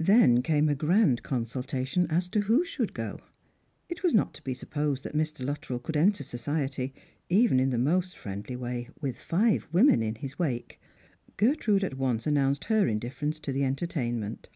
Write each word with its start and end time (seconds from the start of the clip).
Then 0.00 0.42
came 0.42 0.68
a 0.68 0.74
grand 0.74 1.22
consultation 1.22 2.08
as 2.10 2.28
to 2.30 2.40
who 2.40 2.64
should 2.64 2.92
go. 2.92 3.20
It 3.88 4.02
was 4.02 4.12
not 4.12 4.34
to 4.34 4.42
be 4.42 4.54
supposed 4.54 5.04
that 5.04 5.14
Mr. 5.14 5.44
Luttrell 5.46 5.78
could 5.78 5.96
enter 5.96 6.24
society, 6.24 6.92
even 7.28 7.60
in 7.60 7.70
the 7.70 7.78
most 7.78 8.18
friendly 8.18 8.56
way, 8.56 8.88
with 9.00 9.20
five 9.22 9.68
women 9.70 10.02
in 10.02 10.16
his 10.16 10.36
wake. 10.36 10.80
Ger 11.38 11.54
trude 11.54 11.84
at 11.84 11.96
once 11.96 12.26
announced 12.26 12.64
her 12.64 12.88
indifference 12.88 13.38
to 13.38 13.52
the 13.52 13.62
entertainment. 13.62 14.48